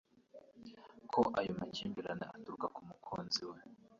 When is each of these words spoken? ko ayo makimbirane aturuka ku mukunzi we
ko 1.13 1.21
ayo 1.39 1.51
makimbirane 1.59 2.25
aturuka 2.35 2.67
ku 2.73 2.79
mukunzi 2.89 3.41
we 3.49 3.57